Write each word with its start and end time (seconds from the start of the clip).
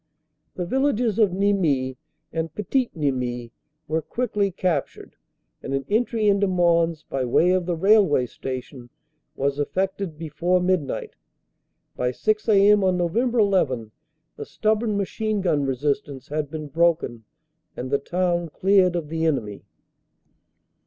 The 0.55 0.65
villages 0.65 1.19
of 1.19 1.29
Nimy 1.31 1.95
and 2.33 2.51
Petit 2.55 2.89
Nimy 2.95 3.51
were 3.87 4.01
quickly 4.01 4.49
captured 4.49 5.15
and 5.61 5.75
an 5.75 5.85
entry 5.91 6.27
into 6.27 6.47
Mons 6.47 7.03
by 7.07 7.23
way 7.23 7.51
of 7.51 7.67
the 7.67 7.75
Railway 7.75 8.25
Station 8.25 8.89
was 9.35 9.59
effected 9.59 10.17
before 10.17 10.59
midnight. 10.59 11.11
By 11.95 12.09
6 12.09 12.49
a.m. 12.49 12.83
on 12.83 12.97
Nov. 12.97 13.13
1 13.13 13.31
1 13.31 13.91
the 14.37 14.45
stubborn 14.47 14.97
machine 14.97 15.39
gun 15.39 15.65
resistance 15.67 16.29
had 16.29 16.49
been 16.49 16.65
broken 16.69 17.23
and 17.77 17.91
the 17.91 17.99
town 17.99 18.49
cleared 18.49 18.95
of 18.95 19.07
the 19.07 19.25
enemy. 19.27 19.65